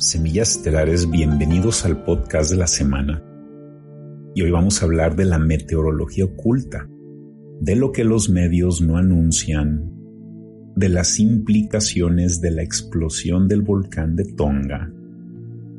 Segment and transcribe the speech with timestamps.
[0.00, 3.22] Semillas Estelares, bienvenidos al podcast de la semana.
[4.34, 6.88] Y hoy vamos a hablar de la meteorología oculta,
[7.60, 9.92] de lo que los medios no anuncian,
[10.74, 14.90] de las implicaciones de la explosión del volcán de Tonga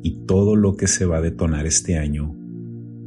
[0.04, 2.38] y todo lo que se va a detonar este año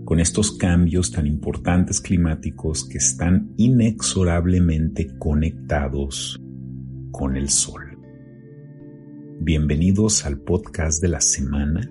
[0.04, 6.40] con estos cambios tan importantes climáticos que están inexorablemente conectados
[7.12, 7.93] con el Sol.
[9.46, 11.86] Bienvenidos al podcast de la semana,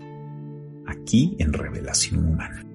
[0.88, 2.66] aquí en Revelación Humana.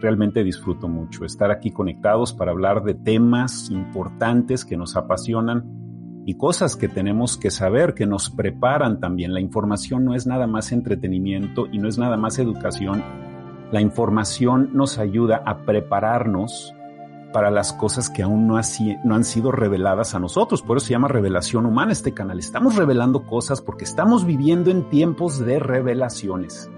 [0.00, 6.36] Realmente disfruto mucho estar aquí conectados para hablar de temas importantes que nos apasionan y
[6.36, 9.32] cosas que tenemos que saber, que nos preparan también.
[9.32, 13.04] La información no es nada más entretenimiento y no es nada más educación.
[13.70, 16.74] La información nos ayuda a prepararnos
[17.32, 18.60] para las cosas que aún no,
[19.04, 20.62] no, han sido reveladas a nosotros.
[20.62, 22.38] Por eso se llama revelación humana este canal.
[22.38, 26.70] Estamos revelando cosas porque estamos viviendo en tiempos de revelaciones.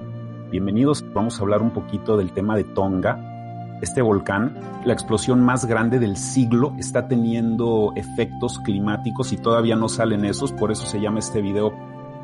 [0.50, 3.78] Bienvenidos, vamos a hablar un poquito del tema de Tonga.
[3.80, 9.88] Este volcán, la explosión más grande del siglo, está teniendo efectos climáticos y todavía no
[9.88, 11.72] salen esos, por eso se llama este video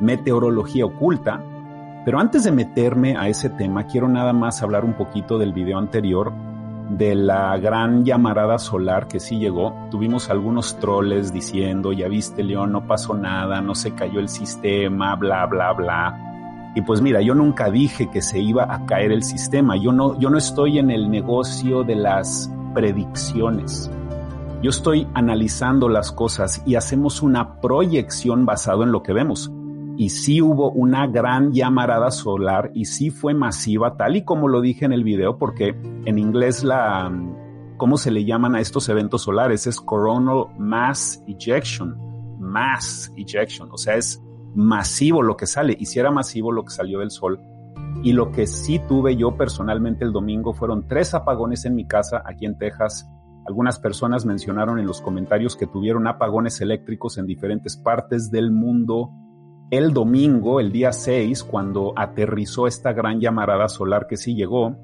[0.01, 1.43] Meteorología Oculta.
[2.05, 5.79] Pero antes de meterme a ese tema, quiero nada más hablar un poquito del video
[5.79, 6.33] anterior
[6.89, 9.75] de la gran llamarada solar que sí llegó.
[9.91, 15.15] Tuvimos algunos troles diciendo, ya viste León, no pasó nada, no se cayó el sistema,
[15.17, 16.73] bla, bla, bla.
[16.75, 19.77] Y pues mira, yo nunca dije que se iba a caer el sistema.
[19.77, 23.91] Yo no, yo no estoy en el negocio de las predicciones.
[24.63, 29.53] Yo estoy analizando las cosas y hacemos una proyección basado en lo que vemos
[29.99, 34.61] y sí hubo una gran llamarada solar y sí fue masiva, tal y como lo
[34.61, 37.13] dije en el video, porque en inglés la,
[37.77, 39.67] ¿cómo se le llaman a estos eventos solares?
[39.67, 41.97] Es coronal mass ejection,
[42.39, 44.23] mass ejection, o sea, es
[44.55, 47.41] masivo lo que sale, y si era masivo lo que salió del sol.
[48.05, 52.23] Y lo que sí tuve yo personalmente el domingo fueron tres apagones en mi casa
[52.25, 53.11] aquí en Texas.
[53.49, 59.11] Algunas personas mencionaron en los comentarios que tuvieron apagones eléctricos en diferentes partes del mundo
[59.71, 64.77] el domingo, el día 6, cuando aterrizó esta gran llamarada solar que sí llegó,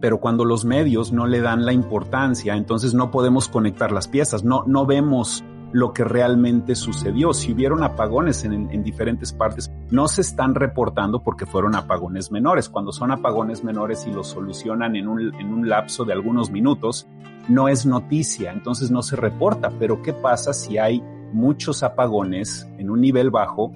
[0.00, 4.44] pero cuando los medios no le dan la importancia, entonces no podemos conectar las piezas,
[4.44, 7.32] no, no vemos lo que realmente sucedió.
[7.32, 12.68] Si hubieron apagones en, en, diferentes partes, no se están reportando porque fueron apagones menores.
[12.68, 17.06] Cuando son apagones menores y los solucionan en un, en un lapso de algunos minutos,
[17.48, 19.70] no es noticia, entonces no se reporta.
[19.78, 21.02] Pero ¿qué pasa si hay
[21.32, 23.72] muchos apagones en un nivel bajo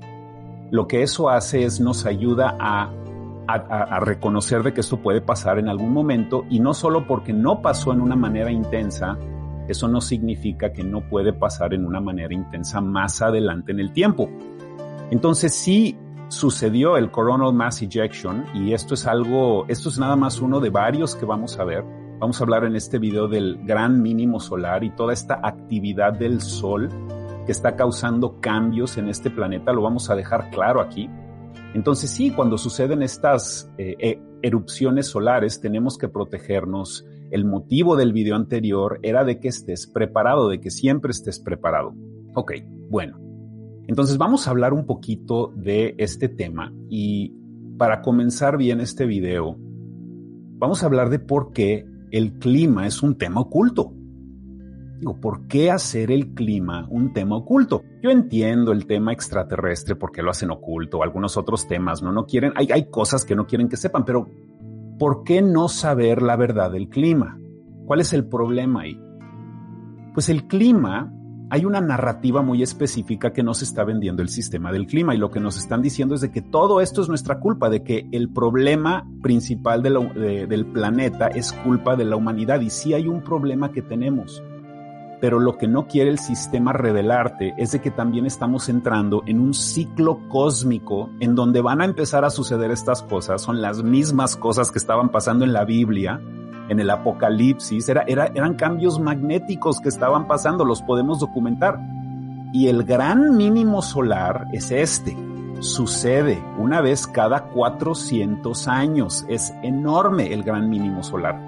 [0.70, 2.90] lo que eso hace es nos ayuda a,
[3.46, 7.62] a, reconocer de que esto puede pasar en algún momento y no solo porque no
[7.62, 9.16] pasó en una manera intensa,
[9.68, 13.92] eso no significa que no puede pasar en una manera intensa más adelante en el
[13.92, 14.28] tiempo.
[15.10, 15.96] Entonces sí
[16.28, 20.70] sucedió el coronal mass ejection y esto es algo, esto es nada más uno de
[20.70, 21.84] varios que vamos a ver.
[22.18, 26.40] Vamos a hablar en este video del gran mínimo solar y toda esta actividad del
[26.40, 26.88] sol
[27.46, 31.08] que está causando cambios en este planeta, lo vamos a dejar claro aquí.
[31.74, 37.06] Entonces sí, cuando suceden estas eh, eh, erupciones solares tenemos que protegernos.
[37.30, 41.94] El motivo del video anterior era de que estés preparado, de que siempre estés preparado.
[42.34, 42.52] Ok,
[42.90, 43.18] bueno.
[43.88, 47.32] Entonces vamos a hablar un poquito de este tema y
[47.78, 49.56] para comenzar bien este video,
[50.58, 53.92] vamos a hablar de por qué el clima es un tema oculto.
[54.98, 57.82] Digo, ¿por qué hacer el clima un tema oculto?
[58.02, 62.12] Yo entiendo el tema extraterrestre, porque lo hacen oculto, algunos otros temas, ¿no?
[62.12, 64.26] No quieren, hay, cosas que no quieren que sepan, pero
[64.98, 67.38] ¿por qué no saber la verdad del clima?
[67.84, 68.98] ¿Cuál es el problema ahí?
[70.14, 71.12] Pues el clima,
[71.50, 75.30] hay una narrativa muy específica que nos está vendiendo el sistema del clima y lo
[75.30, 78.32] que nos están diciendo es de que todo esto es nuestra culpa, de que el
[78.32, 83.82] problema principal del planeta es culpa de la humanidad y sí hay un problema que
[83.82, 84.42] tenemos
[85.20, 89.40] pero lo que no quiere el sistema revelarte es de que también estamos entrando en
[89.40, 94.36] un ciclo cósmico en donde van a empezar a suceder estas cosas, son las mismas
[94.36, 96.20] cosas que estaban pasando en la Biblia,
[96.68, 101.78] en el Apocalipsis, era, eran cambios magnéticos que estaban pasando, los podemos documentar.
[102.52, 105.16] Y el gran mínimo solar es este,
[105.60, 111.45] sucede una vez cada 400 años, es enorme el gran mínimo solar.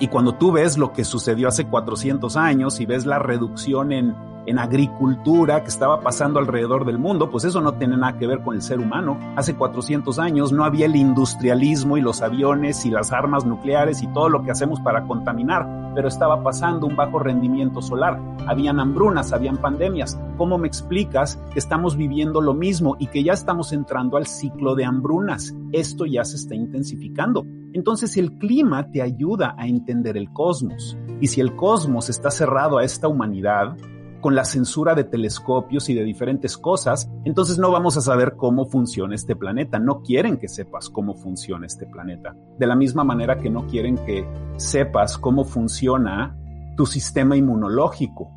[0.00, 4.14] Y cuando tú ves lo que sucedió hace 400 años y ves la reducción en,
[4.46, 8.40] en agricultura que estaba pasando alrededor del mundo, pues eso no tiene nada que ver
[8.40, 9.18] con el ser humano.
[9.36, 14.06] Hace 400 años no había el industrialismo y los aviones y las armas nucleares y
[14.06, 15.66] todo lo que hacemos para contaminar.
[15.94, 18.20] Pero estaba pasando un bajo rendimiento solar.
[18.46, 20.18] Habían hambrunas, habían pandemias.
[20.36, 24.74] ¿Cómo me explicas que estamos viviendo lo mismo y que ya estamos entrando al ciclo
[24.74, 25.54] de hambrunas?
[25.72, 27.44] Esto ya se está intensificando.
[27.72, 30.96] Entonces el clima te ayuda a entender el cosmos.
[31.20, 33.76] Y si el cosmos está cerrado a esta humanidad,
[34.20, 38.66] con la censura de telescopios y de diferentes cosas, entonces no vamos a saber cómo
[38.66, 39.78] funciona este planeta.
[39.78, 42.34] No quieren que sepas cómo funciona este planeta.
[42.58, 44.26] De la misma manera que no quieren que
[44.56, 46.36] sepas cómo funciona
[46.76, 48.30] tu sistema inmunológico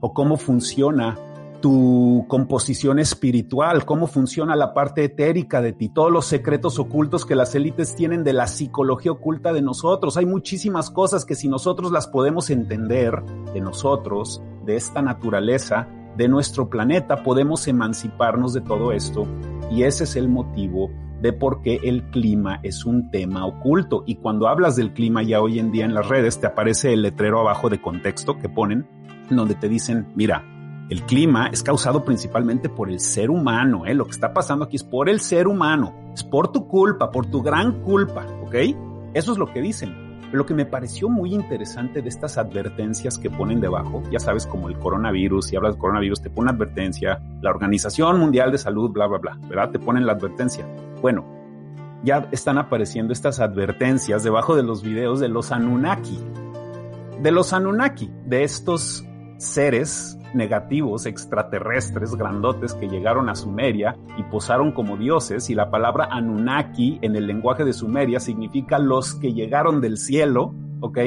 [0.00, 1.16] o cómo funciona
[1.64, 7.34] tu composición espiritual, cómo funciona la parte etérica de ti, todos los secretos ocultos que
[7.34, 10.18] las élites tienen de la psicología oculta de nosotros.
[10.18, 13.22] Hay muchísimas cosas que si nosotros las podemos entender
[13.54, 19.26] de nosotros, de esta naturaleza, de nuestro planeta, podemos emanciparnos de todo esto.
[19.70, 20.90] Y ese es el motivo
[21.20, 24.04] de por qué el clima es un tema oculto.
[24.06, 27.02] Y cuando hablas del clima ya hoy en día en las redes, te aparece el
[27.02, 28.86] letrero abajo de contexto que ponen,
[29.30, 30.44] donde te dicen, mira,
[30.90, 33.94] el clima es causado principalmente por el ser humano, ¿eh?
[33.94, 35.94] Lo que está pasando aquí es por el ser humano.
[36.12, 38.54] Es por tu culpa, por tu gran culpa, ¿ok?
[39.14, 40.03] Eso es lo que dicen.
[40.32, 44.68] Lo que me pareció muy interesante de estas advertencias que ponen debajo, ya sabes, como
[44.68, 49.06] el coronavirus, si hablas de coronavirus, te pone advertencia, la Organización Mundial de Salud, bla,
[49.06, 49.70] bla, bla, ¿verdad?
[49.70, 50.66] Te ponen la advertencia.
[51.00, 51.24] Bueno,
[52.02, 56.18] ya están apareciendo estas advertencias debajo de los videos de los Anunnaki.
[57.22, 59.04] De los Anunnaki, de estos
[59.38, 66.08] seres negativos extraterrestres grandotes que llegaron a Sumeria y posaron como dioses y la palabra
[66.10, 70.98] Anunnaki en el lenguaje de Sumeria significa los que llegaron del cielo, ¿ok?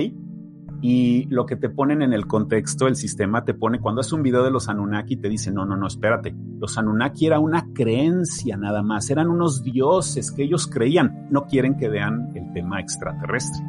[0.81, 4.21] Y lo que te ponen en el contexto, el sistema te pone, cuando es un
[4.21, 8.57] video de los Anunnaki, te dice, no, no, no, espérate, los Anunnaki era una creencia
[8.57, 13.65] nada más, eran unos dioses que ellos creían, no quieren que vean el tema extraterrestre.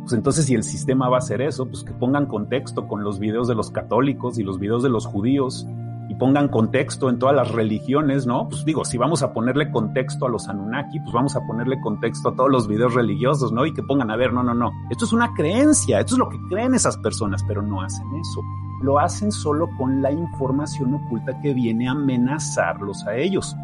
[0.00, 3.18] Pues entonces si el sistema va a hacer eso, pues que pongan contexto con los
[3.18, 5.66] videos de los católicos y los videos de los judíos
[6.10, 8.48] y pongan contexto en todas las religiones, ¿no?
[8.48, 12.30] Pues digo, si vamos a ponerle contexto a los Anunnaki, pues vamos a ponerle contexto
[12.30, 13.64] a todos los videos religiosos, ¿no?
[13.64, 14.72] Y que pongan a ver, no, no, no.
[14.90, 18.42] Esto es una creencia, esto es lo que creen esas personas, pero no hacen eso.
[18.82, 23.54] Lo hacen solo con la información oculta que viene a amenazarlos a ellos.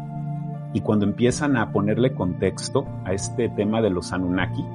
[0.73, 4.65] Y cuando empiezan a ponerle contexto a este tema de los Anunnaki,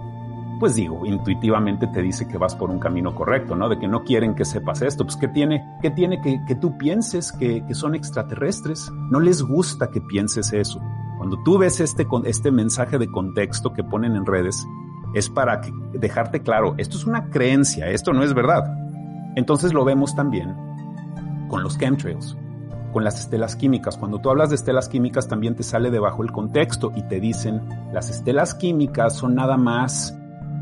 [0.62, 3.68] pues digo, intuitivamente te dice que vas por un camino correcto, ¿no?
[3.68, 5.04] De que no quieren que sepas esto.
[5.04, 8.88] Pues, ¿qué tiene, qué tiene que, que tú pienses que, que son extraterrestres?
[9.10, 10.80] No les gusta que pienses eso.
[11.18, 14.64] Cuando tú ves este, este mensaje de contexto que ponen en redes,
[15.14, 15.60] es para
[15.94, 18.62] dejarte claro, esto es una creencia, esto no es verdad.
[19.34, 20.54] Entonces lo vemos también
[21.48, 22.38] con los chemtrails,
[22.92, 23.98] con las estelas químicas.
[23.98, 27.60] Cuando tú hablas de estelas químicas también te sale debajo el contexto y te dicen,
[27.92, 30.16] las estelas químicas son nada más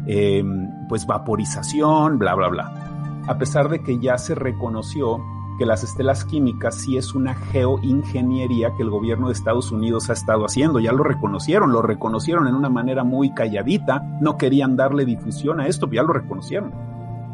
[0.06, 0.44] eh,
[0.88, 3.23] pues vaporización, bla, bla, bla.
[3.26, 5.23] A pesar de que ya se reconoció
[5.58, 10.14] que las estelas químicas sí es una geoingeniería que el gobierno de Estados Unidos ha
[10.14, 15.05] estado haciendo, ya lo reconocieron, lo reconocieron en una manera muy calladita, no querían darle
[15.05, 16.73] difusión a esto, ya lo reconocieron.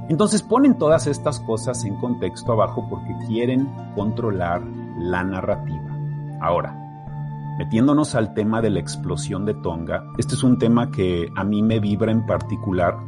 [0.08, 4.62] Entonces ponen todas estas cosas en contexto abajo porque quieren controlar
[4.98, 5.96] la narrativa.
[6.40, 6.85] Ahora,
[7.58, 11.62] Metiéndonos al tema de la explosión de Tonga, este es un tema que a mí
[11.62, 12.98] me vibra en particular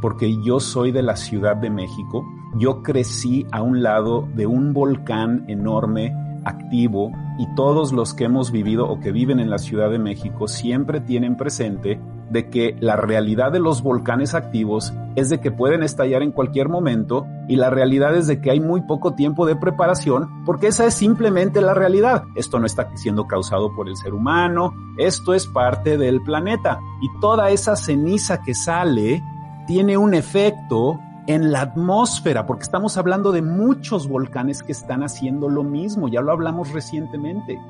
[0.00, 2.24] porque yo soy de la Ciudad de México,
[2.56, 6.12] yo crecí a un lado de un volcán enorme,
[6.44, 10.48] activo, y todos los que hemos vivido o que viven en la Ciudad de México
[10.48, 15.82] siempre tienen presente de que la realidad de los volcanes activos es de que pueden
[15.82, 19.56] estallar en cualquier momento y la realidad es de que hay muy poco tiempo de
[19.56, 22.24] preparación porque esa es simplemente la realidad.
[22.34, 27.20] Esto no está siendo causado por el ser humano, esto es parte del planeta y
[27.20, 29.22] toda esa ceniza que sale
[29.66, 35.50] tiene un efecto en la atmósfera, porque estamos hablando de muchos volcanes que están haciendo
[35.50, 37.60] lo mismo, ya lo hablamos recientemente.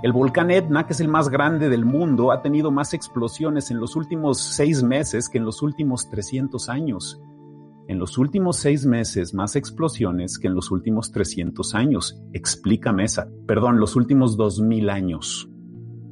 [0.00, 3.80] El volcán Etna, que es el más grande del mundo, ha tenido más explosiones en
[3.80, 7.20] los últimos seis meses que en los últimos 300 años.
[7.88, 12.22] En los últimos seis meses, más explosiones que en los últimos 300 años.
[12.32, 13.28] Explícame esa.
[13.46, 15.50] Perdón, los últimos 2000 años.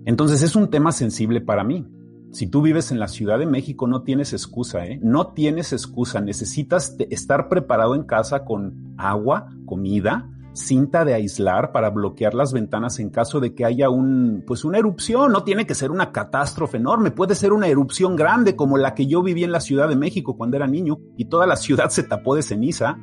[0.05, 1.87] Entonces es un tema sensible para mí.
[2.33, 4.99] Si tú vives en la Ciudad de México, no tienes excusa, ¿eh?
[5.01, 6.21] No tienes excusa.
[6.21, 12.99] Necesitas estar preparado en casa con agua, comida, cinta de aislar para bloquear las ventanas
[12.99, 15.33] en caso de que haya un, pues una erupción.
[15.33, 19.07] No tiene que ser una catástrofe enorme, puede ser una erupción grande como la que
[19.07, 22.03] yo viví en la Ciudad de México cuando era niño y toda la ciudad se
[22.03, 22.99] tapó de ceniza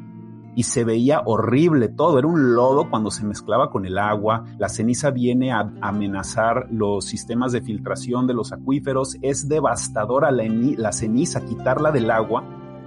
[0.55, 2.19] y se veía horrible todo.
[2.19, 4.45] Era un lodo cuando se mezclaba con el agua.
[4.59, 9.17] La ceniza viene a amenazar los sistemas de filtración de los acuíferos.
[9.21, 10.43] Es devastadora la,
[10.77, 12.43] la ceniza, quitarla del agua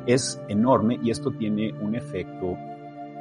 [0.07, 2.57] es enorme y esto tiene un efecto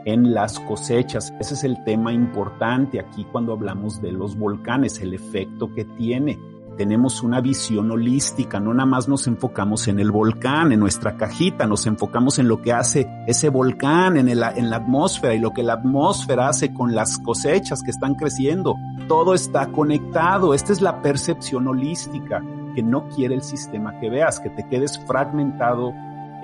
[0.06, 1.34] en las cosechas.
[1.40, 6.40] Ese es el tema importante aquí cuando hablamos de los volcanes, el efecto que tiene
[6.76, 11.66] tenemos una visión holística, no nada más nos enfocamos en el volcán, en nuestra cajita,
[11.66, 15.64] nos enfocamos en lo que hace ese volcán, en, en la atmósfera y lo que
[15.64, 18.76] la atmósfera hace con las cosechas que están creciendo.
[19.08, 22.44] Todo está conectado, esta es la percepción holística
[22.76, 25.94] que no quiere el sistema que veas, que te quedes fragmentado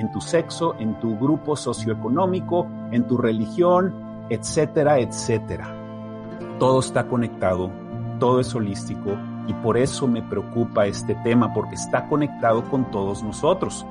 [0.02, 3.94] en tu sexo, en tu grupo socioeconómico, en tu religión,
[4.30, 5.76] etcétera, etcétera.
[6.58, 7.70] Todo está conectado,
[8.20, 9.12] todo es holístico
[9.48, 13.86] y por eso me preocupa este tema, porque está conectado con todos nosotros.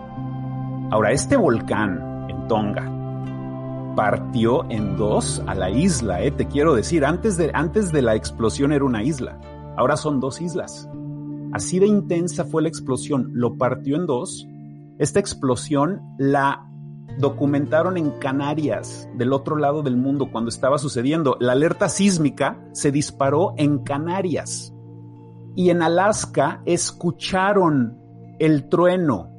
[0.90, 2.90] Ahora, este volcán en Tonga
[3.94, 8.16] partió en dos a la isla, eh, te quiero decir, antes de, antes de la
[8.16, 9.38] explosión era una isla,
[9.76, 10.88] ahora son dos islas.
[11.52, 14.48] Así de intensa fue la explosión, lo partió en dos.
[15.00, 16.70] Esta explosión la
[17.16, 21.38] documentaron en Canarias, del otro lado del mundo, cuando estaba sucediendo.
[21.40, 24.74] La alerta sísmica se disparó en Canarias
[25.56, 27.98] y en Alaska escucharon
[28.38, 29.34] el trueno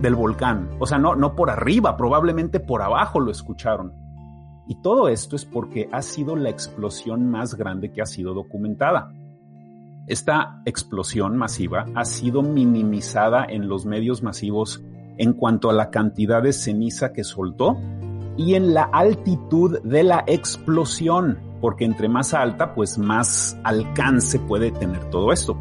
[0.00, 0.70] del volcán.
[0.78, 3.92] O sea, no, no por arriba, probablemente por abajo lo escucharon.
[4.68, 9.10] Y todo esto es porque ha sido la explosión más grande que ha sido documentada.
[10.08, 14.82] Esta explosión masiva ha sido minimizada en los medios masivos
[15.18, 17.76] en cuanto a la cantidad de ceniza que soltó
[18.36, 24.70] y en la altitud de la explosión porque entre más alta, pues más alcance puede
[24.70, 25.54] tener todo esto.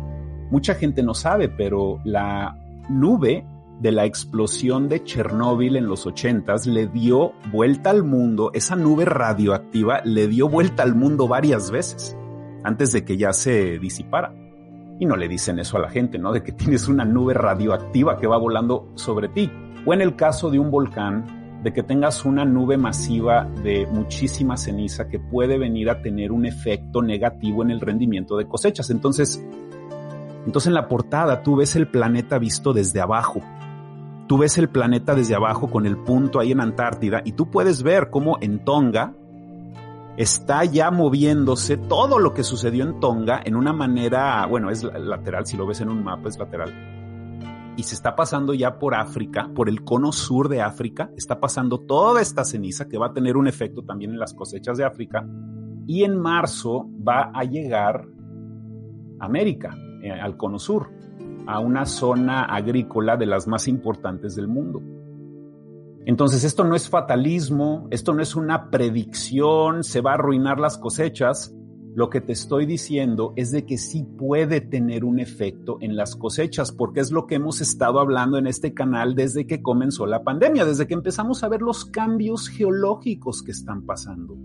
[0.52, 2.58] Mucha gente no sabe, pero la
[2.90, 3.46] nube
[3.82, 9.06] de la explosión de Chernóbil en los ochentas le dio vuelta al mundo, esa nube
[9.06, 12.18] radioactiva le dio vuelta al mundo varias veces
[12.68, 14.34] antes de que ya se disipara.
[15.00, 16.34] Y no le dicen eso a la gente, ¿no?
[16.34, 19.52] De que tienes una nube radioactiva que va volando sobre ti.
[19.86, 24.58] O en el caso de un volcán, de que tengas una nube masiva de muchísima
[24.58, 28.90] ceniza que puede venir a tener un efecto negativo en el rendimiento de cosechas.
[28.90, 29.44] Entonces,
[30.46, 33.42] entonces en la portada tú ves el planeta visto desde abajo.
[34.28, 37.82] Tú ves el planeta desde abajo con el punto ahí en Antártida y tú puedes
[37.82, 39.14] ver cómo en Tonga
[40.18, 45.46] está ya moviéndose todo lo que sucedió en Tonga en una manera, bueno, es lateral,
[45.46, 46.98] si lo ves en un mapa es lateral
[47.78, 51.78] y se está pasando ya por África, por el cono sur de África, está pasando
[51.78, 55.24] toda esta ceniza que va a tener un efecto también en las cosechas de África
[55.86, 58.08] y en marzo va a llegar
[59.20, 60.90] a América, eh, al cono sur,
[61.46, 64.82] a una zona agrícola de las más importantes del mundo.
[66.08, 70.78] Entonces esto no es fatalismo, esto no es una predicción, se va a arruinar las
[70.78, 71.54] cosechas,
[71.96, 76.16] lo que te estoy diciendo es de que sí puede tener un efecto en las
[76.16, 80.24] cosechas, porque es lo que hemos estado hablando en este canal desde que comenzó la
[80.24, 84.38] pandemia, desde que empezamos a ver los cambios geológicos que están pasando.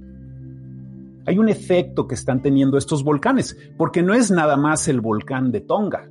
[1.26, 5.52] Hay un efecto que están teniendo estos volcanes, porque no es nada más el volcán
[5.52, 6.10] de Tonga.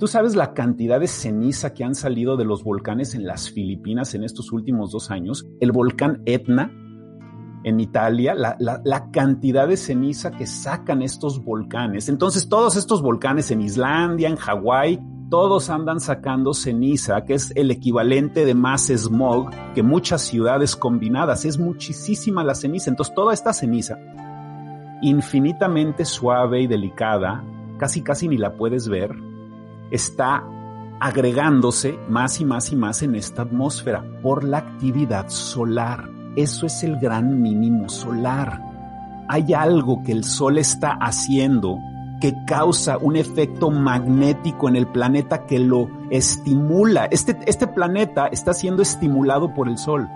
[0.00, 4.14] Tú sabes la cantidad de ceniza que han salido de los volcanes en las Filipinas
[4.14, 5.46] en estos últimos dos años.
[5.60, 6.72] El volcán Etna
[7.64, 12.08] en Italia, la, cantidad de ceniza que sacan estos volcanes.
[12.08, 17.70] Entonces, todos estos volcanes en Islandia, en Hawái, todos andan sacando ceniza, que es el
[17.70, 21.44] equivalente de más smog que muchas ciudades combinadas.
[21.44, 22.88] Es muchísima la ceniza.
[22.88, 23.98] Entonces, toda esta ceniza,
[25.02, 27.44] infinitamente suave y delicada,
[27.76, 29.28] casi casi ni la puedes ver,
[29.90, 30.44] está
[31.00, 36.08] agregándose más y más y más en esta atmósfera por la actividad solar.
[36.36, 38.62] Eso es el gran mínimo solar.
[39.28, 41.78] Hay algo que el Sol está haciendo
[42.20, 47.06] que causa un efecto magnético en el planeta que lo estimula.
[47.06, 50.06] Este, este planeta está siendo estimulado por el Sol.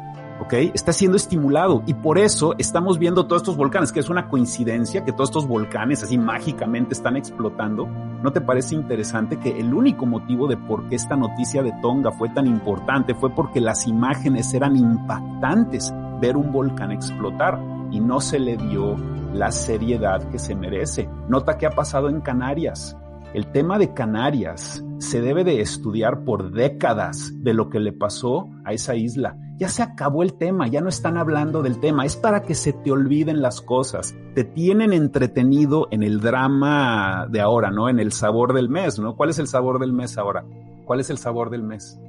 [0.41, 0.53] ¿Ok?
[0.75, 5.05] Está siendo estimulado y por eso estamos viendo todos estos volcanes, que es una coincidencia
[5.05, 7.87] que todos estos volcanes así mágicamente están explotando.
[7.87, 12.13] ¿No te parece interesante que el único motivo de por qué esta noticia de Tonga
[12.13, 15.93] fue tan importante fue porque las imágenes eran impactantes?
[16.21, 17.61] ver un volcán explotar
[17.91, 18.97] y no se le dio
[19.33, 21.09] la seriedad que se merece.
[21.29, 22.97] Nota qué ha pasado en Canarias.
[23.33, 28.49] El tema de Canarias se debe de estudiar por décadas de lo que le pasó
[28.65, 29.37] a esa isla.
[29.57, 32.73] Ya se acabó el tema, ya no están hablando del tema, es para que se
[32.73, 34.15] te olviden las cosas.
[34.35, 37.89] Te tienen entretenido en el drama de ahora, ¿no?
[37.89, 39.15] En el sabor del mes, ¿no?
[39.15, 40.45] ¿Cuál es el sabor del mes ahora?
[40.85, 42.01] ¿Cuál es el sabor del mes?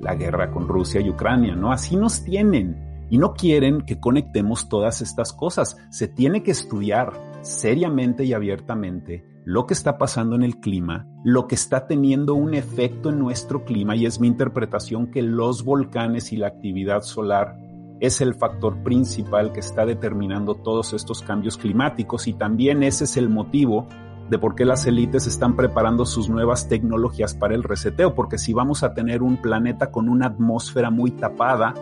[0.00, 1.72] La guerra con Rusia y Ucrania, ¿no?
[1.72, 5.78] Así nos tienen y no quieren que conectemos todas estas cosas.
[5.90, 11.46] Se tiene que estudiar seriamente y abiertamente lo que está pasando en el clima, lo
[11.46, 16.32] que está teniendo un efecto en nuestro clima y es mi interpretación que los volcanes
[16.32, 17.56] y la actividad solar
[18.00, 23.16] es el factor principal que está determinando todos estos cambios climáticos y también ese es
[23.16, 23.86] el motivo
[24.28, 28.52] de por qué las élites están preparando sus nuevas tecnologías para el reseteo, porque si
[28.52, 31.72] vamos a tener un planeta con una atmósfera muy tapada,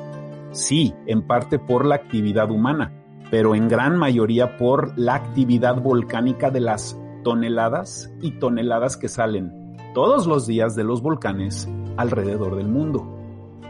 [0.50, 2.92] sí, en parte por la actividad humana,
[3.30, 9.64] pero en gran mayoría por la actividad volcánica de las toneladas y toneladas que salen
[9.94, 13.10] todos los días de los volcanes alrededor del mundo.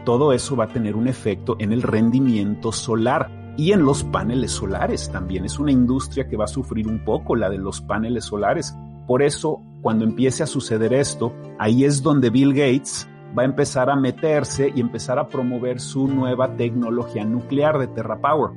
[0.05, 4.51] Todo eso va a tener un efecto en el rendimiento solar y en los paneles
[4.51, 5.45] solares también.
[5.45, 8.75] Es una industria que va a sufrir un poco la de los paneles solares.
[9.07, 13.07] Por eso, cuando empiece a suceder esto, ahí es donde Bill Gates
[13.37, 18.51] va a empezar a meterse y empezar a promover su nueva tecnología nuclear de TerraPower.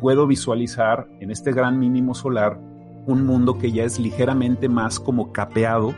[0.00, 2.69] Puedo visualizar en este gran mínimo solar
[3.06, 5.94] un mundo que ya es ligeramente más como capeado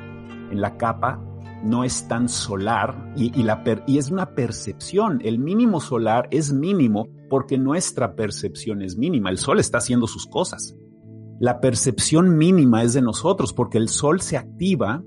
[0.51, 1.21] en la capa,
[1.63, 5.21] no es tan solar y, la y es una percepción.
[5.25, 9.31] El mínimo solar es mínimo porque nuestra percepción es mínima.
[9.31, 10.77] El sol está haciendo sus cosas.
[11.39, 15.03] La percepción mínima es de nosotros porque el sol se activa,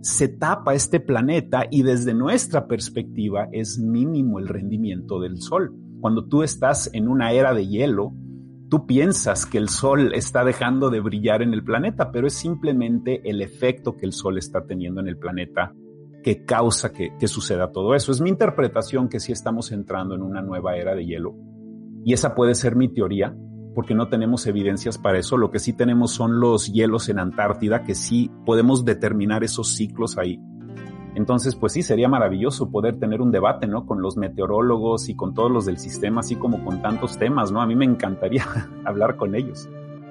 [0.00, 5.74] se tapa este planeta y desde nuestra perspectiva es mínimo el rendimiento del sol.
[6.00, 8.12] Cuando tú estás en una era de hielo,
[8.68, 13.20] tú piensas que el sol está dejando de brillar en el planeta, pero es simplemente
[13.28, 15.72] el efecto que el sol está teniendo en el planeta
[16.22, 18.10] que causa que, suceda todo eso.
[18.10, 21.36] Es mi interpretación que sí estamos entrando en una nueva era de hielo.
[22.04, 23.36] Y esa puede ser mi teoría,
[23.76, 25.36] porque no tenemos evidencias para eso.
[25.36, 30.18] Lo que sí tenemos son los hielos en Antártida, que sí podemos determinar esos ciclos
[30.18, 30.40] ahí.
[31.16, 33.86] Entonces, pues sí, sería maravilloso poder tener un debate, ¿no?
[33.86, 37.62] Con los meteorólogos y con todos los del sistema, así como con tantos temas, ¿no?
[37.62, 38.44] A mí me encantaría
[38.84, 39.66] hablar con ellos.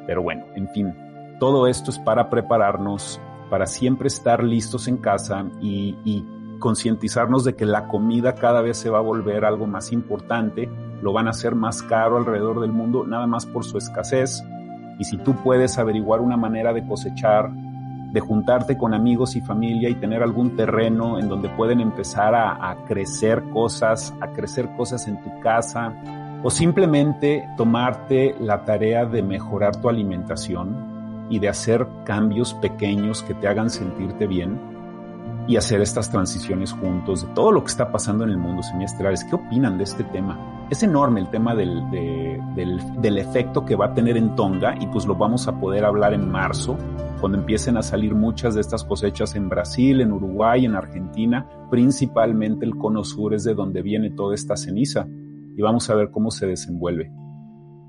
[0.07, 0.95] Pero bueno, en fin,
[1.39, 3.21] todo esto es para prepararnos,
[3.51, 6.25] para siempre estar listos en casa y, y
[6.57, 10.67] concientizarnos de que la comida cada vez se va a volver algo más importante,
[11.03, 14.43] lo van a hacer más caro alrededor del mundo, nada más por su escasez.
[14.97, 17.51] Y si tú puedes averiguar una manera de cosechar
[18.15, 22.77] de juntarte con amigos y familia y tener algún terreno en donde pueden empezar a,
[22.87, 25.93] crecer cosas, a crecer cosas en tu casa,
[26.41, 33.33] o simplemente tomarte la tarea de mejorar tu alimentación y de hacer cambios pequeños que
[33.33, 34.74] te hagan sentirte bien
[35.47, 39.23] y hacer estas transiciones juntos de todo lo que está pasando en el mundo semiestelares.
[39.23, 40.67] ¿Qué opinan de este tema?
[40.69, 44.87] Es enorme el tema del, del, del efecto que va a tener en Tonga y
[44.87, 46.77] pues lo vamos a poder hablar en marzo
[47.19, 52.65] cuando empiecen a salir muchas de estas cosechas en Brasil, en Uruguay, en Argentina, principalmente
[52.65, 55.07] el cono sur es de donde viene toda esta ceniza
[55.55, 57.11] y vamos a ver cómo se desenvuelve.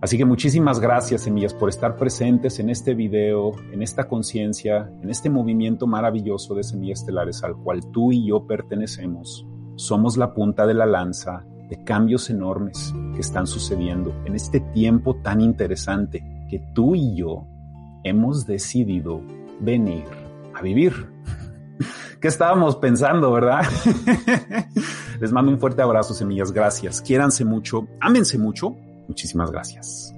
[0.06, 5.10] Así que muchísimas gracias, semillas, por estar presentes en este video, en esta conciencia, en
[5.10, 9.44] este movimiento maravilloso de semillas estelares al cual tú y yo pertenecemos.
[9.74, 15.16] Somos la punta de la lanza de cambios enormes que están sucediendo en este tiempo
[15.16, 17.48] tan interesante que tú y yo
[18.04, 19.20] hemos decidido
[19.58, 20.04] venir
[20.54, 20.92] a vivir.
[22.20, 23.64] ¿Qué estábamos pensando, verdad?
[25.20, 26.52] Les mando un fuerte abrazo, semillas.
[26.52, 27.02] Gracias.
[27.02, 28.76] Quiéranse mucho, ámense mucho.
[29.08, 30.15] Muchísimas gracias.